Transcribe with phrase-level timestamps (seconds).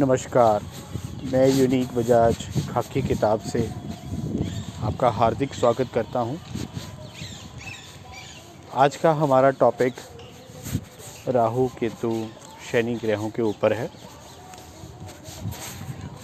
[0.00, 0.62] नमस्कार,
[1.32, 2.36] मैं यूनिक बजाज
[2.68, 3.60] खाकी किताब से
[4.82, 6.38] आपका हार्दिक स्वागत करता हूँ।
[8.74, 9.94] आज का हमारा टॉपिक
[11.28, 12.12] राहु केतु
[12.70, 13.90] शनि ग्रहों के ऊपर है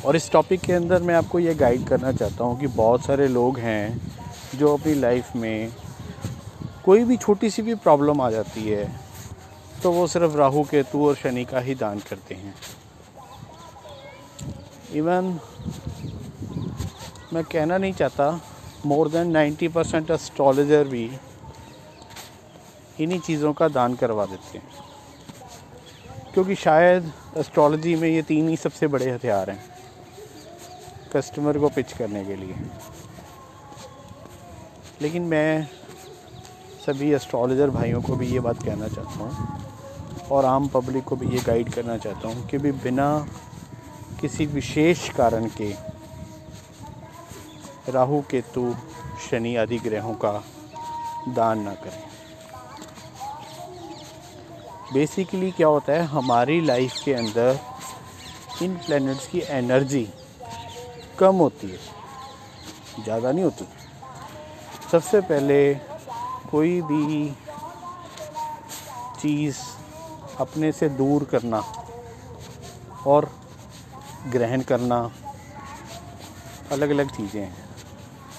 [0.04, 3.28] और इस टॉपिक के अंदर मैं आपको ये गाइड करना चाहता हूँ कि बहुत सारे
[3.28, 4.00] लोग हैं
[4.54, 5.72] जो अपनी लाइफ में
[6.84, 8.90] कोई भी छोटी सी भी प्रॉब्लम आ जाती है
[9.82, 12.54] तो वो सिर्फ़ राहु, केतु और शनि का ही दान करते हैं
[14.92, 15.38] इवन
[17.32, 18.40] मैं कहना नहीं चाहता
[18.86, 21.10] मोर देन 90 परसेंट एस्ट्रोलॉजर भी
[23.00, 24.68] इन्हीं चीज़ों का दान करवा देते हैं।
[26.34, 29.64] क्योंकि शायद एस्ट्रोलॉजी में ये तीन ही सबसे बड़े हथियार हैं
[31.12, 32.54] कस्टमर को पिच करने के लिए।
[35.02, 35.66] लेकिन मैं
[36.86, 41.26] सभी एस्ट्रोलॉजर भाइयों को भी ये बात कहना चाहता हूँ और आम पब्लिक को भी
[41.26, 43.08] ये गाइड करना चाहता हूँ कि भी बिना
[44.20, 45.70] किसी विशेष कारण के,
[47.88, 48.74] राहु, केतु,
[49.20, 50.32] शनि आदि ग्रहों का
[51.28, 52.02] दान ना करें।
[54.92, 57.58] बेसिकली क्या होता है, हमारी लाइफ के अंदर
[58.62, 60.08] इन प्लैनेट्स की एनर्जी
[61.18, 61.78] कम होती है,
[63.04, 63.68] ज़्यादा नहीं होती।
[64.92, 65.74] सबसे पहले
[66.50, 67.30] कोई भी
[69.20, 69.56] चीज़
[70.40, 71.62] अपने से दूर करना
[73.06, 73.30] और
[74.26, 74.98] ग्रहण करना
[76.72, 77.66] अलग अलग चीज़ें हैं।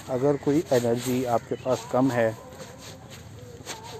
[0.09, 2.35] अगर कोई एनर्जी आपके पास कम है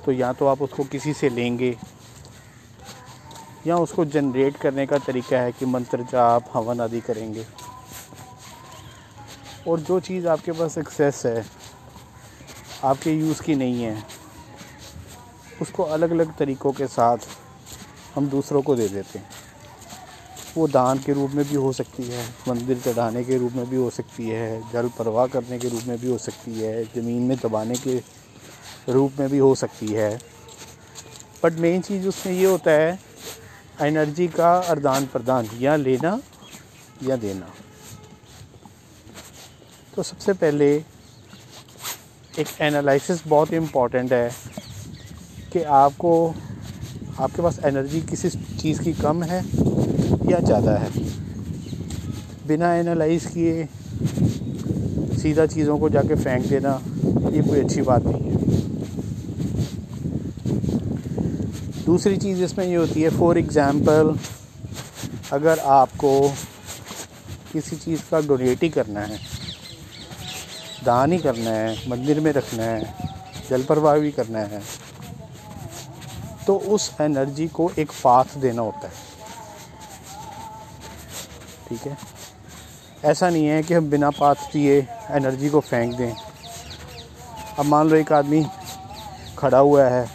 [0.06, 1.76] तो या तो आप उसको किसी से लेंगे,
[3.68, 7.46] या उसको जनरेट करने का तरीका है कि मंत्र जाप, हवन आदि करेंगे।
[9.68, 11.46] और जो चीज़ आपके पास एक्सेस है,
[12.84, 14.04] आपके यूज़ की नहीं है,
[15.62, 17.28] उसको अलग अलग तरीक़ों के साथ
[18.16, 19.39] हम दूसरों को दे देते हैं।
[20.58, 23.76] वो दान के रूप में भी हो सकती है, मंदिर चढ़ाने के रूप में भी
[23.76, 27.38] हो सकती है, जल प्रवाह करने के रूप में भी हो सकती है, ज़मीन में
[27.38, 28.04] दबाने के
[28.90, 30.20] रूप में भी हो सकती है।
[31.44, 33.00] बट मेन चीज़ उसमें ये होता है
[33.82, 36.20] एनर्जी का आदान प्रदान, या लेना,
[37.04, 37.50] या देना।
[39.96, 40.76] तो सबसे पहले
[42.40, 44.32] एक एनालिसिस बहुत इंपॉर्टेंट है
[45.54, 46.36] कि आपको,
[47.20, 49.42] आपके पास एनर्जी किसी चीज़ की कम है
[50.30, 50.90] या ज़्यादा है।
[52.48, 53.68] बिना एनालाइज किए
[55.18, 56.80] सीधा चीज़ों को जाके फेंक देना,
[57.32, 58.38] ये कोई अच्छी बात नहीं है।
[61.86, 64.16] दूसरी चीज़ इसमें ये होती है फॉर एग्ज़ाम्पल
[65.34, 66.12] अगर आपको
[67.52, 69.20] किसी चीज़ का डोनेट ही करना है,
[70.86, 72.96] दान ही करना है, मंदिर में रखना है
[73.50, 74.62] जल प्रवाह भी करना है
[76.48, 79.09] तो उस एनर्जी को एक पाथ देना होता है।
[81.70, 81.98] ठीक है।
[83.06, 84.80] ऐसा नहीं है कि हम बिना पाथ दिए
[85.12, 86.14] एनर्जी को फेंक दें।
[87.60, 88.46] अब मान लो एक आदमी
[89.38, 90.08] खड़ा हुआ है,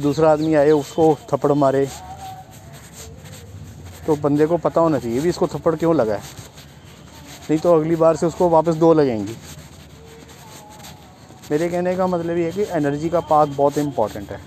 [0.00, 1.86] दूसरा आदमी आए, उसको थप्पड़ मारे।
[4.06, 6.22] तो बंदे को पता होना चाहिए भी इसको थप्पड़ क्यों लगा है?
[7.50, 9.36] नहीं तो अगली बार से उसको वापस दो लगेंगी।
[11.50, 14.40] मेरे कहने का मतलब ये है कि एनर्जी का पाथ बहुत इंपॉर्टेंट है।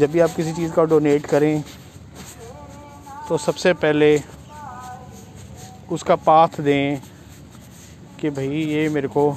[0.00, 1.62] जब भी आप किसी चीज़ का डोनेट करें
[3.28, 4.16] तो सबसे पहले
[5.90, 7.00] उसका पाथ दें
[8.20, 9.36] कि भाई ये मेरे को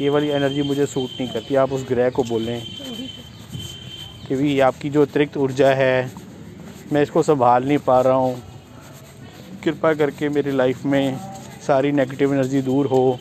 [0.00, 2.62] ये वाली एनर्जी मुझे सूट नहीं करती। आप उस ग्रह को बोलें
[4.28, 6.10] कि भाई आपकी जो अतिरिक्त ऊर्जा है,
[6.92, 8.42] मैं इसको संभाल नहीं पा रहा हूँ।
[9.64, 11.18] कृपा करके मेरी लाइफ में
[11.66, 13.18] सारी नेगेटिव एनर्जी दूर हो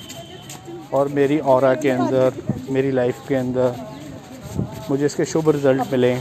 [0.94, 2.34] और मेरी और के अंदर,
[2.70, 3.76] मेरी लाइफ के अंदर
[4.90, 6.16] मुझे इसके शुभ रिज़ल्ट मिले।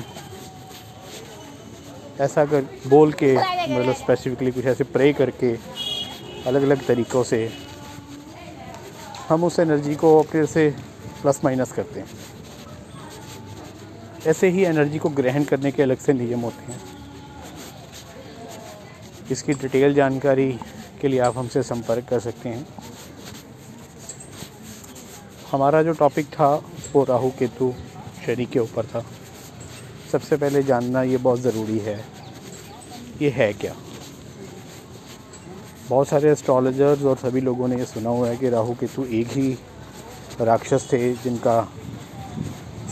[2.21, 5.53] ऐसा कर, बोल के मतलब स्पेसिफिकली कुछ ऐसे प्रे करके
[6.47, 7.51] अलग अलग तरीक़ों से,
[9.29, 10.69] हम उस एनर्जी को अपने से
[11.23, 12.07] प्लस माइनस करते हैं।
[14.27, 16.81] ऐसे ही एनर्जी को ग्रहण करने के अलग से नियम होते हैं।
[19.31, 20.51] इसकी डिटेल जानकारी
[21.01, 22.67] के लिए आप हमसे संपर्क कर सकते हैं।
[25.53, 26.55] हमारा जो टॉपिक था,
[26.93, 27.73] वो राहु केतु
[28.27, 29.05] शनि के ऊपर था।
[30.15, 31.95] सबसे पहले जानना ये बहुत ज़रूरी है।
[33.23, 33.73] ये है क्या?
[35.89, 39.29] बहुत सारे एस्ट्रोलॉजर्स और सभी लोगों ने ये सुना हुआ है कि राहु केतु एक
[39.29, 39.49] ही
[40.41, 41.57] राक्षस थे जिनका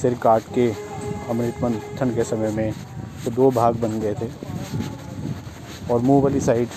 [0.03, 0.69] सिर काट के
[1.31, 2.73] अमृत मंथन के समय में
[3.25, 4.29] तो दो भाग बन गए थे।
[5.93, 6.69] और मुँह वाली साइड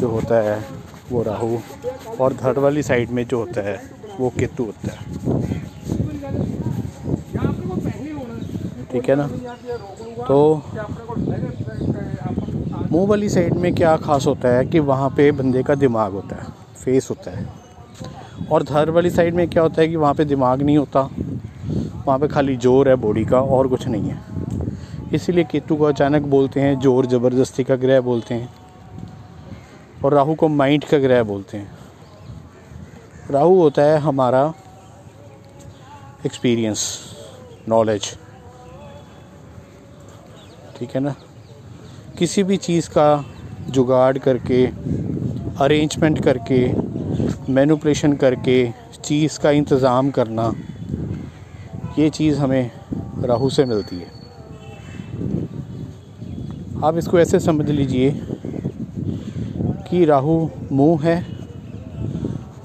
[0.00, 0.58] जो होता है
[1.10, 1.58] वो राहु
[2.20, 3.80] और धड़ वाली साइड में जो होता है
[4.18, 5.17] वो केतु होता है।
[8.98, 9.26] ठीक है ना?
[10.24, 10.62] तो
[12.90, 16.36] मुँह वाली साइड में क्या खास होता है कि वहाँ पे बंदे का दिमाग होता
[16.36, 16.46] है
[16.76, 17.46] फेस होता है।
[18.52, 21.00] और धर वाली साइड में क्या होता है कि वहाँ पे दिमाग नहीं होता,
[22.06, 24.18] वहाँ पे खाली ज़ोर है बॉडी का और कुछ नहीं है।
[25.14, 28.48] इसीलिए केतु को अचानक बोलते हैं, ज़ोर ज़बरदस्ती का ग्रह बोलते हैं।
[30.04, 31.70] और राहु को माइंड का ग्रह बोलते हैं।
[33.30, 34.52] राहु होता है हमारा
[36.26, 36.88] एक्सपीरियंस
[37.68, 38.16] नॉलेज
[40.78, 41.14] ठीक है ना?
[42.18, 43.24] किसी भी चीज़ का
[43.70, 44.64] जुगाड़ करके
[45.64, 46.60] अरेंजमेंट करके
[47.52, 48.56] मैनुपलेशन करके
[49.04, 50.52] चीज़ का इंतज़ाम करना,
[51.98, 52.70] ये चीज़ हमें
[53.24, 54.16] राहु से मिलती है।
[56.84, 58.10] आप इसको ऐसे समझ लीजिए
[59.88, 60.38] कि राहु
[60.72, 61.16] मुँह है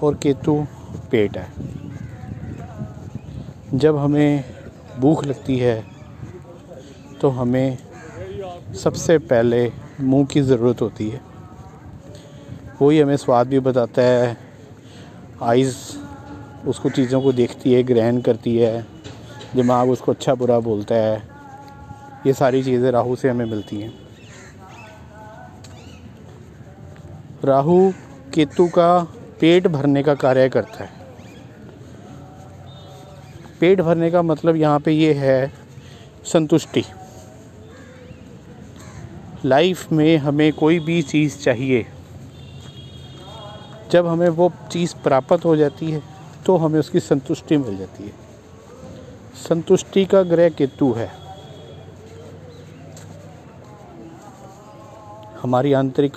[0.04, 0.56] और केतु
[1.12, 1.48] पेट है।
[3.76, 4.44] जब हमें
[5.00, 5.84] भूख लगती है
[7.22, 7.78] तो हमें
[8.74, 9.72] सबसे पहले
[10.02, 11.20] मुँह की ज़रूरत होती है।
[12.82, 14.38] वही हमें स्वाद भी बताता है
[15.42, 15.76] आइज़
[16.68, 18.86] उसको चीज़ों को देखती है, ग्रहण करती है,
[19.56, 21.22] दिमाग उसको अच्छा बुरा बोलता है,
[22.28, 23.94] ये सारी चीज़ें राहु से हमें मिलती हैं।
[27.44, 27.92] राहु
[28.34, 29.00] केतु का
[29.42, 30.90] पेट भरने का कार्य करता है।
[33.62, 35.52] पेट भरने का मतलब यहाँ पे ये है
[36.26, 36.84] संतुष्टि।
[39.46, 41.86] लाइफ में हमें कोई भी चीज़ चाहिए
[43.92, 46.02] जब हमें वो चीज़ प्राप्त हो जाती है
[46.46, 48.12] तो हमें उसकी संतुष्टि मिल जाती है।
[49.40, 51.10] संतुष्टि का ग्रह केतु है।
[55.42, 56.16] हमारी आंतरिक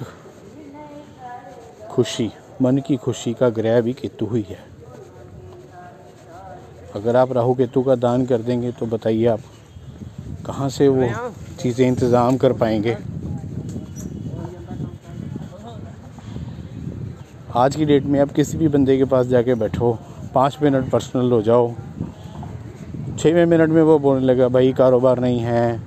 [1.90, 2.30] खुशी
[2.62, 4.58] मन की खुशी का ग्रह भी केतु ही है।
[6.94, 9.40] अगर आप राहु केतु का दान कर देंगे तो बताइए आप
[10.46, 11.08] कहाँ से वो
[11.60, 12.96] चीज़ें इंतज़ाम कर पाएँगे?
[17.56, 19.98] आज की डेट में आप किसी भी बंदे के पास जाके बैठो,
[20.34, 21.72] पाँच मिनट पर्सनल हो जाओ।
[23.18, 25.80] छः मिनट में वो बोलने लगा, भाई, कारोबार नहीं है,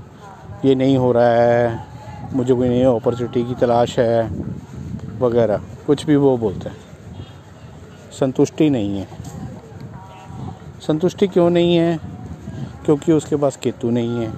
[0.65, 1.85] ये नहीं हो रहा है,
[2.33, 4.31] मुझे कोई नई अपॉर्चुनिटी की तलाश है,
[5.19, 6.77] वगैरह। कुछ भी वो बोलते हैं।
[8.19, 9.07] संतुष्टि नहीं है।
[10.81, 11.99] संतुष्टि क्यों नहीं है?
[12.85, 14.33] क्योंकि उसके पास केतु नहीं है।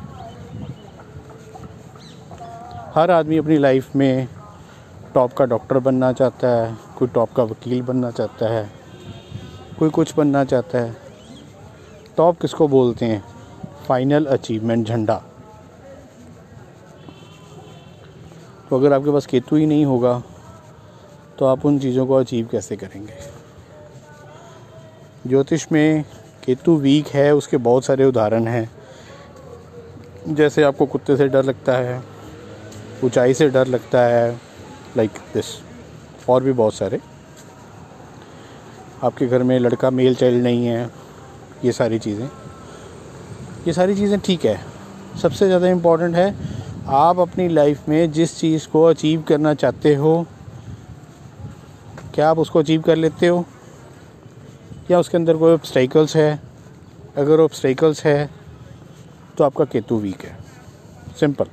[2.95, 4.27] हर आदमी अपनी लाइफ में
[5.15, 8.69] टॉप का डॉक्टर बनना चाहता है। कोई टॉप का वकील बनना चाहता है,
[9.79, 10.95] कोई कुछ बनना चाहता है
[12.17, 13.23] टॉप किसको बोलते हैं?
[13.87, 15.15] फाइनल अचीवमेंट झंडा।
[18.69, 20.21] तो अगर आपके पास केतु ही नहीं होगा
[21.39, 23.13] तो आप उन चीज़ों को अचीव कैसे करेंगे?
[25.27, 26.03] ज्योतिष में
[26.45, 28.69] केतु वीक है, उसके बहुत सारे उदाहरण हैं।
[30.27, 32.01] जैसे आपको कुत्ते से डर लगता है,
[33.03, 34.31] ऊंचाई से डर लगता है
[34.97, 35.70] लाइक like दिस
[36.29, 36.99] और भी बहुत सारे।
[39.03, 40.89] आपके घर में लड़का मेल चाइल्ड नहीं है,
[41.65, 42.29] ये सारी चीज़ें।
[43.67, 44.59] ये सारी चीज़ें ठीक है।
[45.21, 46.35] सबसे ज़्यादा इम्पोर्टेंट है,
[46.87, 50.25] आप अपनी लाइफ में जिस चीज़ को अचीव करना चाहते हो,
[52.15, 53.45] क्या आप उसको अचीव कर लेते हो?
[54.91, 56.39] या उसके अंदर कोई ऑब्स्टाइकल्स है?
[57.17, 58.29] अगर ऑब्स्टाइकल्स है
[59.37, 60.37] तो आपका केतु वीक है।
[61.19, 61.45] सिंपल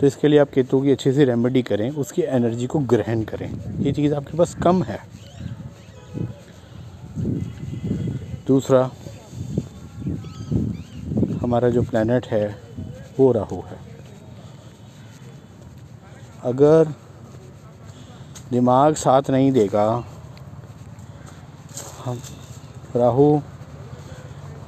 [0.00, 3.80] तो इसके लिए आप केतु की अच्छी सी रेमेडी करें, उसकी एनर्जी को ग्रहण करें।
[3.80, 4.98] ये चीज़ आपके पास कम है।
[8.46, 8.90] दूसरा,
[11.42, 12.62] हमारा जो प्लानट है,
[13.18, 13.78] वो राहु है।
[16.42, 16.88] अगर
[18.50, 20.04] दिमाग साथ नहीं देगा,
[22.04, 22.20] हम,
[22.96, 23.40] राहु,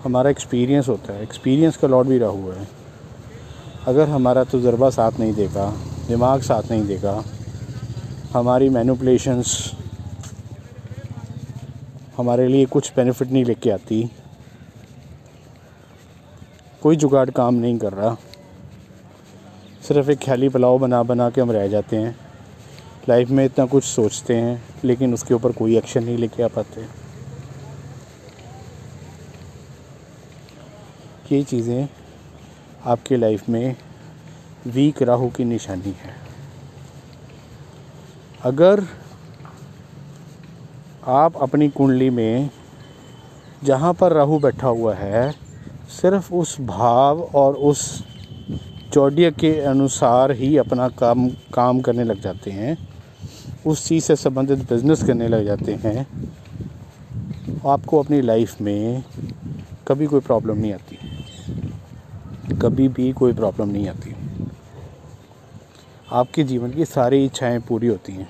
[0.04, 2.79] हमारा एक्सपीरियंस होता है। एक्सपीरियंस का लॉर्ड भी राहु है।
[3.90, 5.64] अगर हमारा तजर्बा साथ नहीं देगा,
[6.08, 7.22] दिमाग साथ नहीं देगा,
[8.32, 9.54] हमारी मैनुपलेशंस
[12.16, 14.10] हमारे लिए कुछ बेनिफिट नहीं लेके आती,
[16.82, 18.16] कोई जुगाड़ काम नहीं कर रहा,
[19.82, 22.16] सिर्फ़ एक ख्याली पुलाव बना बना के हम रह जाते हैं
[23.08, 26.86] लाइफ में इतना कुछ सोचते हैं, लेकिन उसके ऊपर कोई एक्शन नहीं लेके आ पाते।
[31.30, 31.88] ये चीज़ें
[32.86, 33.76] आपके लाइफ में
[34.66, 36.14] वीक राहु की निशानी है।
[38.42, 38.84] अगर
[41.08, 42.50] आप अपनी कुंडली में
[43.64, 45.30] जहाँ पर राहु बैठा हुआ है,
[45.90, 47.82] सिर्फ़ उस भाव और उस
[48.92, 52.76] चौडिया के अनुसार ही अपना काम काम करने लग जाते हैं,
[53.66, 56.06] उस चीज़ से संबंधित बिज़नेस करने लग जाते हैं,
[57.66, 59.02] आपको अपनी लाइफ में
[59.88, 60.98] कभी कोई प्रॉब्लम नहीं आती।
[62.62, 64.14] कभी भी कोई प्रॉब्लम नहीं आती।
[66.12, 68.28] आपके जीवन की सारी इच्छाएँ पूरी होती हैं,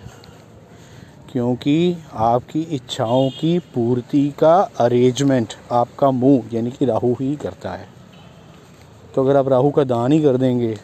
[1.33, 7.89] क्योंकि आपकी इच्छाओं की पूर्ति का अरेंजमेंट आपका मुँह, यानी कि राहु ही करता है।
[9.15, 10.77] तो अगर आप राहु का दान ही कर देंगे,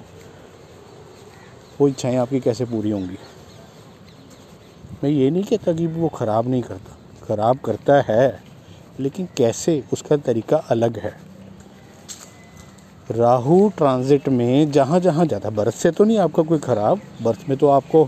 [1.81, 3.19] वो इच्छाएँ आपकी कैसे पूरी होंगी?
[5.05, 8.43] मैं ये नहीं कहता कि वो ख़राब नहीं करता, ख़राब करता है,
[9.01, 9.83] लेकिन कैसे?
[9.93, 11.26] उसका तरीका अलग है।
[13.11, 17.49] राहु ट्रांजिट में जहाँ जहाँ जाता है। बर्थ से तो नहीं आपका कोई ख़राब बर्थ
[17.49, 18.05] में तो आपको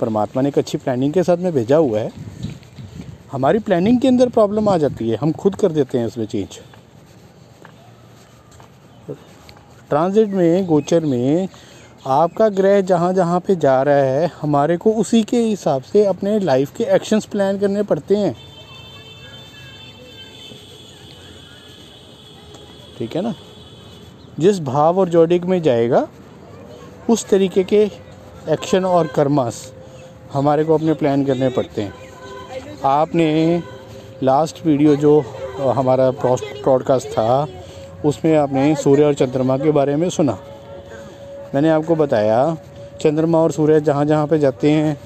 [0.00, 2.10] परमात्मा ने एक अच्छी प्लानिंग के साथ में भेजा हुआ है।
[3.32, 6.58] हमारी प्लानिंग के अंदर प्रॉब्लम आ जाती है, हम खुद कर देते हैं उसमें चेंज
[9.90, 11.48] ट्रांजिट में, गोचर में
[12.08, 16.38] आपका ग्रह जहाँ जहाँ पे जा रहा है, हमारे को उसी के हिसाब से अपने
[16.40, 18.34] लाइफ के एक्शंस प्लान करने पड़ते हैं।
[22.98, 23.34] ठीक है ना?
[24.40, 26.06] जिस भाव और जोडिक में जाएगा,
[27.10, 27.82] उस तरीके के
[28.48, 29.72] एक्शन और कर्मास
[30.32, 31.92] हमारे को अपने प्लान करने पड़ते हैं।
[32.84, 33.62] आपने
[34.22, 35.20] लास्ट वीडियो जो
[35.76, 37.46] हमारा प्रॉडकास्ट था,
[38.04, 40.38] उसमें आपने सूर्य और चंद्रमा के बारे में सुना।
[41.54, 42.56] मैंने आपको बताया,
[43.00, 44.96] चंद्रमा और सूर्य जहाँ जहाँ पे जाते हैं,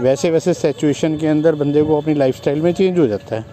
[0.00, 3.44] वैसे वैसे सिचुएशन के अंदर बंदे को अपनी लाइफस्टाइल में चेंज हो जाता है।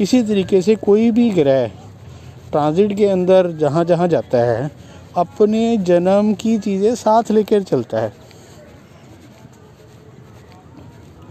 [0.00, 1.70] इसी तरीके से कोई भी ग्रह
[2.54, 4.70] ट्रांजिट के अंदर जहाँ जहाँ जाता है,
[5.16, 8.12] अपने जन्म की चीज़ें साथ लेकर चलता है।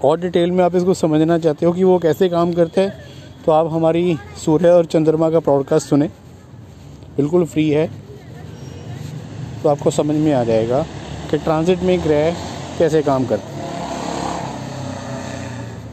[0.03, 2.94] और डिटेल में आप इसको समझना चाहते हो कि वो कैसे काम करते हैं
[3.46, 6.08] तो आप हमारी सूर्य और चंद्रमा का प्रॉडकास्ट सुने।
[7.18, 7.88] बिल्कुल फ्री है।
[9.63, 10.82] तो आपको समझ में आ जाएगा
[11.32, 12.32] कि ट्रांजिट में ग्रह
[12.80, 13.62] कैसे काम करते हैं।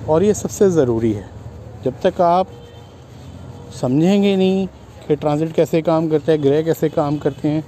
[0.08, 1.28] और ये सबसे ज़रूरी है।
[1.84, 2.46] जब तक आप
[3.80, 4.66] समझेंगे नहीं
[5.09, 7.64] कि ट्रांजिट कैसे काम करता है ग्रह कैसे काम करते हैं,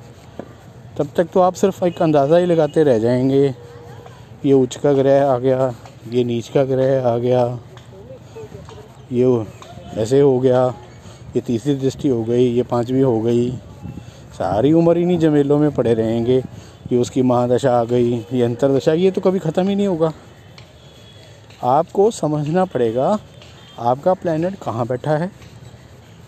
[0.98, 3.54] तब तक तो आप सिर्फ़ एक अंदाज़ा ही लगाते रह जाएँगे।
[4.44, 5.72] ये उच्च का ग्रह आ गया,
[6.08, 7.44] ये नीच का ग्रह आ गया,
[9.12, 9.44] ये
[9.94, 10.66] ऐसे हो गया,
[11.36, 13.50] ये तीसरी दृष्टि हो गई, ये पांचवी हो गई।
[14.32, 16.40] सारी उम्र इन्हीं जमेलों में पड़े रहेंगे
[16.88, 20.12] कि उसकी महादशा आ गई, ये अंतरदशा, ये तो कभी ख़त्म ही नहीं होगा।
[21.62, 23.18] आपको समझना पड़ेगा,
[23.78, 25.30] आपका प्लानट कहाँ बैठा है?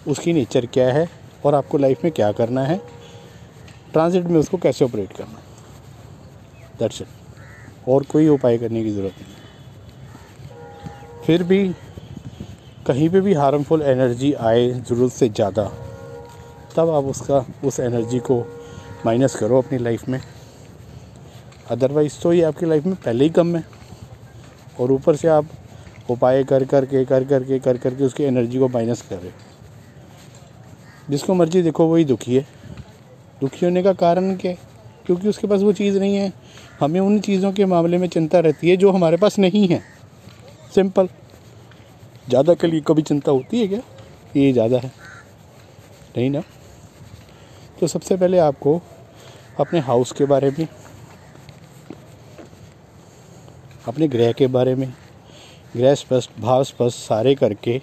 [0.08, 1.08] उसकी नेचर क्या है
[1.44, 2.80] और आपको लाइफ में क्या करना है
[3.92, 5.38] ट्रांजिट में उसको कैसे ऑपरेट करना
[6.78, 9.32] दैट्स इट और कोई उपाय करने की ज़रूरत नहीं।
[11.26, 11.68] फिर भी
[12.86, 15.64] कहीं पे भी हार्मफुल एनर्जी आए, ज़रूरत से ज़्यादा,
[16.76, 18.38] तब आप उसका, उस एनर्जी को
[19.06, 20.20] माइनस करो अपनी लाइफ में।
[21.70, 23.64] अदरवाइज़ तो ये आपकी लाइफ में पहले ही कम है।
[24.80, 25.46] और ऊपर से आप
[26.10, 29.16] उपाय कर कर के, कर कर के, कर कर के उसकी एनर्जी को माइनस कर
[29.16, 29.30] रहे
[31.10, 32.46] जिसको मर्ज़ी देखो वही दुखी है।
[33.40, 34.52] दुखी होने का कारण क्या
[35.06, 36.32] क्योंकि उसके पास वो चीज़ नहीं है।
[36.80, 39.82] हमें उन चीज़ों के मामले में चिंता रहती है जो हमारे पास नहीं है।
[40.74, 41.08] सिंपल।
[42.28, 43.80] ज़्यादा के लिए कभी चिंता होती है क्या?
[44.36, 44.92] ये ज़्यादा है।
[46.16, 46.42] नहीं ना?
[47.80, 48.80] तो सबसे पहले आपको
[49.60, 50.66] अपने हाउस के बारे में,
[53.88, 54.92] अपने ग्रह के बारे में
[55.76, 57.80] ग्रह स्पष्ट, भाव स्पष्ट सारे करके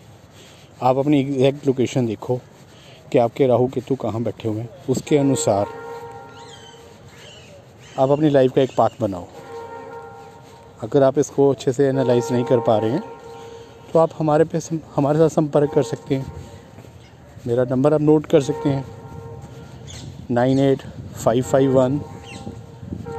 [0.82, 2.40] आप अपनी एग्जैक्ट लोकेशन देखो।
[3.12, 5.66] कि आपके राहु केतु कहाँ बैठे हुए हैं, उसके अनुसार
[8.00, 9.28] आप अपनी लाइफ का एक पाथ बनाओ।
[10.84, 13.04] अगर आप इसको अच्छे से एनालाइज नहीं कर पा रहे हैं
[13.94, 14.60] तो आप हमारे पे
[14.96, 16.34] हमारे साथ संपर्क कर सकते हैं।
[17.48, 18.86] मेरा नंबर आप नोट कर सकते हैं।
[20.32, 20.82] Nine eight
[21.16, 22.00] five five one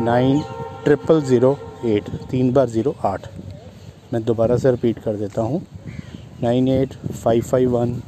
[0.00, 0.40] nine
[0.84, 1.56] triple zero
[1.86, 3.26] eight, तीन बार ज़ीरो आठ।
[4.12, 5.60] मैं दोबारा से रिपीट कर देता हूँ।
[6.42, 8.00] Nine eight five five one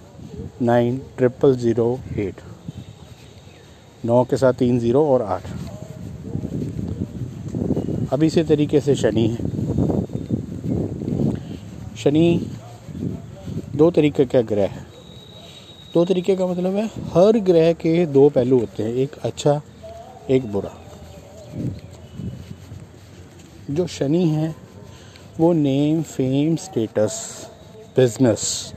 [0.63, 2.35] nine triple zero eight
[4.05, 5.43] नौ के साथ तीन ज़ीरो और आठ।
[8.13, 9.37] अब इसी तरीके से शनि है।
[11.97, 12.47] शनि
[13.77, 14.87] दो तरीके का ग्रह है।
[15.95, 19.63] दो तरीके का मतलब है, हर ग्रह के दो पहलू होते हैं, एक अच्छा
[20.31, 20.81] एक बुरा।
[23.71, 24.55] जो शनि है,
[25.39, 27.47] वो name, fame, status,
[27.97, 28.73] business,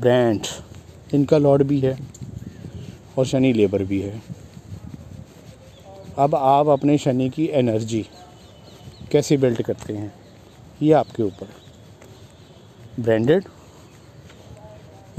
[0.00, 0.46] brand.
[1.14, 1.96] इनका लॉर्ड भी है
[3.18, 4.22] और शनि लेबर भी है।
[6.18, 8.04] अब आप अपने शनि की एनर्जी
[9.12, 10.12] कैसे बिल्ड करते हैं,
[10.80, 11.48] ये आपके ऊपर।
[13.00, 13.44] ब्रांडेड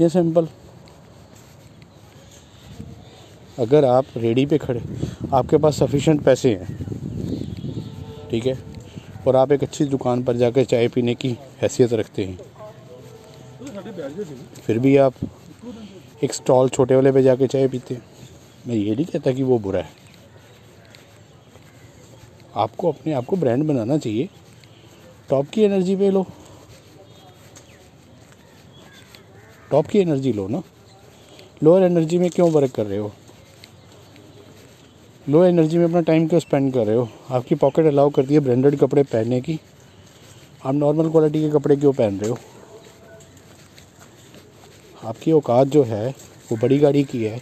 [0.00, 0.48] ये सिंपल?
[3.58, 4.82] अगर आप रेडी पे खड़े,
[5.32, 6.76] आपके पास सफिशेंट पैसे हैं,
[8.30, 8.58] ठीक है,
[9.26, 12.38] और आप एक अच्छी दुकान पर जाकर चाय पीने की हैसियत रखते हैं,
[14.56, 15.14] फिर भी आप
[16.24, 18.02] एक स्टॉल छोटे वाले पे जाके चाय पीते हैं।
[18.66, 19.90] मैं ये नहीं कहता कि वो बुरा है।
[22.56, 24.28] आपको अपने आप को ब्रांड बनाना चाहिए।
[25.30, 26.26] टॉप की एनर्जी पे लो।
[29.70, 30.62] टॉप की एनर्जी लो ना।
[31.62, 33.12] लोअर एनर्जी में क्यों वर्क कर रहे हो?
[35.28, 37.08] लो एनर्जी में अपना टाइम क्यों स्पेंड कर रहे हो?
[37.30, 39.60] आपकी पॉकेट अलाउ करती है ब्रांडेड कपड़े पहनने की।
[40.64, 42.38] आप नॉर्मल क्वालिटी के कपड़े क्यों पहन रहे हो?
[45.04, 46.08] आपकी औकात जो है,
[46.52, 47.40] वो बड़ी गाड़ी की है।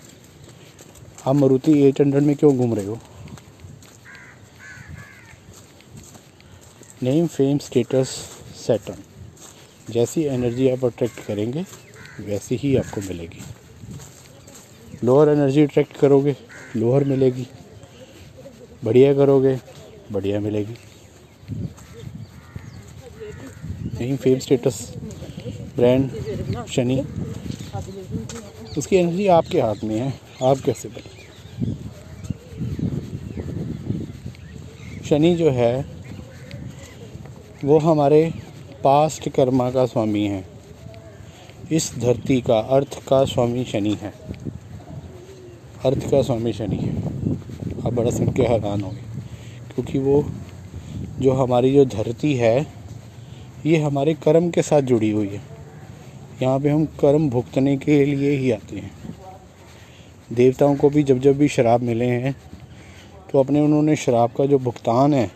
[1.27, 2.99] आप मारुति एट हंड्रेड में क्यों घूम रहे हो?
[7.03, 8.09] नेम फेम स्टेटस
[8.67, 8.97] सेटन
[9.91, 11.65] जैसी एनर्जी आप अट्रैक्ट करेंगे,
[12.21, 13.43] वैसी ही आपको मिलेगी।
[15.05, 16.37] लोअर एनर्जी अट्रैक्ट करोगे
[16.77, 17.47] लोअर मिलेगी।
[18.85, 19.59] बढ़िया करोगे,
[20.13, 20.75] बढ़िया मिलेगी।
[24.01, 24.93] Name fame status
[25.77, 26.11] brand
[26.67, 27.03] Shani.
[28.79, 31.19] उसकी एनर्जी आपके हाथ में है। आप कैसे बने?
[35.05, 35.85] शनि जो है,
[37.65, 38.35] वो हमारे
[38.85, 40.45] पास्ट कर्मा का स्वामी है।
[41.73, 44.13] इस धरती का, अर्थ का स्वामी शनि है।
[45.85, 46.97] अर्थ का स्वामी शनि है।
[47.87, 49.03] आप बड़ा सुन के हैरान होंगे,
[49.75, 50.25] क्योंकि वो
[51.21, 52.67] जो हमारी जो धरती है,
[53.67, 55.58] ये हमारे कर्म के साथ जुड़ी हुई है।
[56.43, 58.91] यहाँ पे हम कर्म भुगतने के लिए ही आते हैं।
[60.31, 62.35] देवताओं को भी जब जब भी शराब मिले हैं
[63.33, 65.31] तो अपने उन्होंने शराब का जो भुगतान है,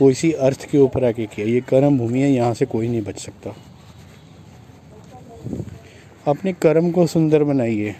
[0.00, 3.02] वो इसी अर्थ के ऊपर आके किया। ये कर्म भूमि है, यहाँ से कोई नहीं
[3.02, 3.54] बच सकता।
[6.26, 7.94] अपने कर्म को सुंदर बनाइए।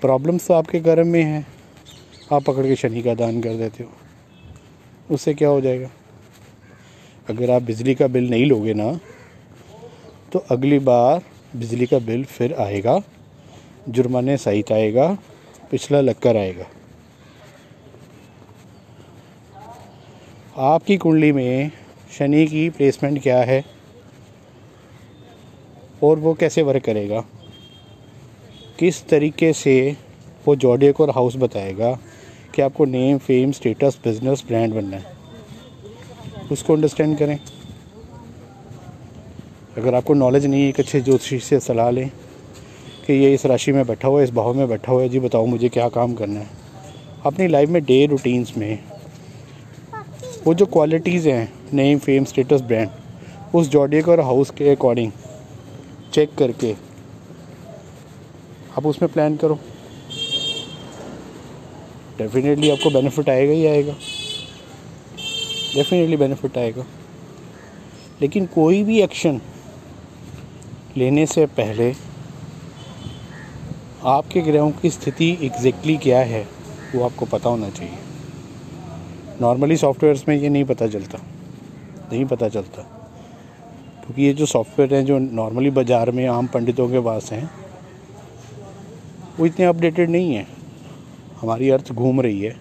[0.00, 1.46] प्रॉब्लम्स तो आपके कर्म में हैं।
[2.32, 3.90] आप पकड़ के शनि का दान कर देते हो।
[5.10, 5.90] उससे क्या हो जाएगा?
[7.28, 8.98] अगर आप बिजली का बिल नहीं लोगे ना
[10.34, 11.22] तो अगली बार
[11.56, 13.00] बिजली का बिल फिर आएगा,
[13.88, 15.18] जुर्माने सहित आएगा,
[15.70, 16.66] पिछला लगकर आएगा।
[20.56, 21.70] आपकी कुंडली में
[22.18, 23.64] शनि की प्लेसमेंट क्या है
[26.02, 27.20] और वो कैसे वर्क करेगा?
[28.78, 29.96] किस तरीके से
[30.46, 31.98] वो जॉडियक और हाउस बताएगा
[32.54, 35.16] कि आपको name fame status business brand बनना है?
[36.52, 37.38] उसको अंडरस्टैंड करें।
[39.76, 42.08] अगर आपको नॉलेज नहीं है, एक अच्छे ज्योतिषी से सलाह लें
[43.06, 45.20] कि ये इस राशि में बैठा हुआ है, इस भाव में बैठा हुआ है, जी
[45.20, 46.46] बताओ मुझे क्या काम करना है।
[47.26, 48.78] अपनी लाइफ में डे रूटीन्स में
[50.46, 52.88] वो जो क्वालिटीज़ हैं नेम फेम स्टेटस ब्रांड
[53.54, 55.12] उस जॉडियक और हाउस के अकॉर्डिंग
[56.12, 56.74] चेक करके
[58.78, 59.58] आप उसमें प्लान करो।
[62.18, 63.92] डेफिनेटली आपको बेनिफिट आएगा ही आएगा।
[65.74, 66.84] डेफिनेटली बेनिफिट आएगा।
[68.22, 69.40] लेकिन कोई भी एक्शन
[70.96, 71.92] लेने से पहले
[74.06, 76.46] आपके ग्रहों की स्थिति एग्जैक्टली क्या है,
[76.94, 77.98] वो आपको पता होना चाहिए।
[79.40, 81.18] नॉर्मली सॉफ्टवेयर्स में ये नहीं पता चलता,
[82.12, 82.82] नहीं पता चलता।
[84.02, 87.50] क्योंकि ये जो सॉफ्टवेयर हैं, जो नॉर्मली बाज़ार में आम पंडितों के पास हैं,
[89.38, 90.46] वो इतने अपडेटेड नहीं हैं।
[91.40, 92.56] हमारी अर्थ घूम रही है।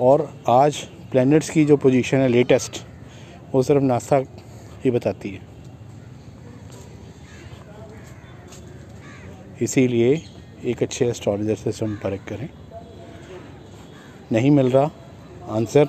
[0.00, 0.76] और आज
[1.10, 2.82] प्लैनेट्स की जो पोजीशन है लेटेस्ट
[3.54, 4.22] वो सिर्फ़ नासा
[4.84, 5.49] ही बताती है।
[9.62, 10.22] इसीलिए
[10.64, 12.48] एक अच्छे एस्ट्रोलॉजर से संपर्क करें।
[14.32, 14.90] नहीं मिल रहा
[15.48, 15.88] आंसर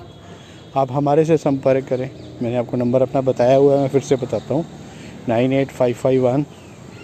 [0.76, 2.10] आप हमारे से संपर्क करें।
[2.42, 4.64] मैंने आपको नंबर अपना बताया हुआ है, मैं फिर से बताता हूँ।
[5.28, 6.44] Nine eight five five one,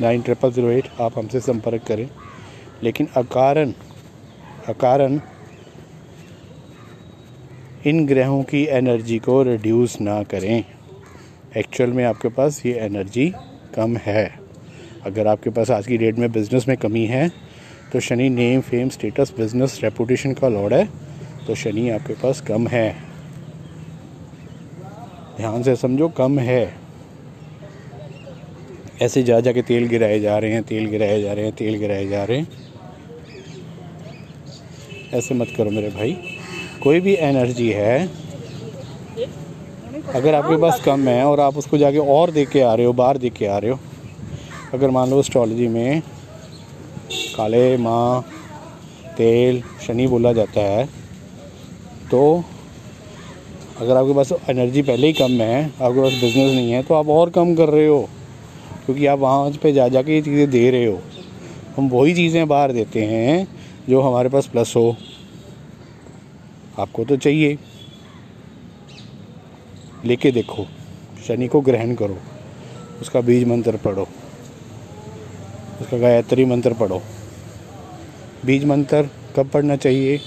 [0.01, 2.09] nine triple zero eight, आप हमसे संपर्क करें।
[2.83, 3.73] लेकिन अकारण
[4.69, 5.21] अकारण
[7.87, 10.65] इन ग्रहों की एनर्जी को रिड्यूस ना करें।
[11.57, 13.33] एक्चुअल में आपके पास ये एनर्जी
[13.75, 14.38] कम है।
[15.09, 17.29] अगर आपके पास आज की डेट में बिज़नेस में कमी है
[17.93, 20.89] तो Shani name fame status business reputation का लॉर्ड है
[21.47, 22.91] तो शनि आपके पास कम है।
[25.37, 26.75] ध्यान से समझो, कम है।
[29.03, 31.79] ऐसे जा जा के तेल गिराए जा रहे हैं, तेल गिराए जा रहे हैं, तेल
[31.79, 32.49] गिराए जा रहे हैं।
[35.15, 36.17] ऐसे मत करो मेरे भाई।
[36.83, 38.09] कोई भी एनर्जी है,
[40.15, 42.93] अगर आपके पास कम है और आप उसको जाके और दे के आ रहे हो,
[42.93, 43.79] बाहर दे के आ रहे हो
[44.75, 46.03] अगर मान लो एस्ट्रोलॉजी में
[47.37, 48.23] काले, माँ,
[49.17, 50.85] तेल, शनि बोला जाता है
[52.11, 52.21] तो
[53.81, 57.09] अगर आपके पास एनर्जी पहले ही कम है, आपके पास बिज़नेस नहीं है तो आप
[57.09, 58.01] और कम कर रहे हो,
[58.87, 61.01] क्योंकि आप वहाँ पे जा जा के ये चीज़ें दे रहे हो।
[61.77, 63.47] हम वही चीज़ें बाहर देते हैं
[63.89, 64.97] जो हमारे पास प्लस हो।
[66.79, 67.59] आपको तो चाहिए।
[70.05, 70.67] लेके देखो,
[71.27, 72.19] शनि को ग्रहण करो,
[73.01, 74.09] उसका बीज मंत्र पढ़ो।
[75.81, 77.03] उसका गायत्री मंत्र पढ़ो।
[78.47, 80.19] बीज मंत्र कब पढ़ना चाहिए?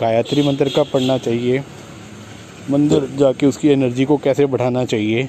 [0.00, 1.64] गायत्री मंत्र कब पढ़ना चाहिए?
[2.70, 5.28] मंदिर जाके उसकी एनर्जी को कैसे बढ़ाना चाहिए?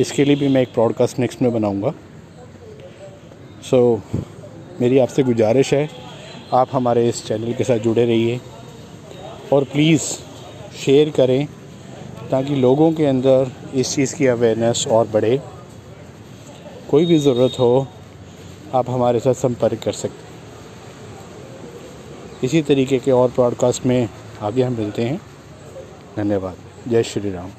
[0.00, 1.94] इसके लिए भी मैं एक प्रॉडकास्ट नेक्स्ट में बनाऊँगा।
[3.70, 4.24] सो so,
[4.80, 5.90] मेरी आपसे गुजारिश है
[6.52, 8.40] आप हमारे इस चैनल के साथ जुड़े रहिए
[9.52, 10.02] और प्लीज़
[10.84, 11.46] शेयर करें
[12.30, 15.40] ताकि लोगों के अंदर इस चीज़ की अवेयरनेस और बढ़े।
[16.90, 17.86] कोई भी ज़रूरत हो
[18.74, 20.30] आप हमारे साथ संपर्क कर सकते हैं।
[22.44, 24.08] इसी तरीके के और पॉडकास्ट में
[24.42, 25.20] आगे हम मिलते हैं।
[26.16, 26.56] धन्यवाद।
[26.88, 27.50] जय श्री राम।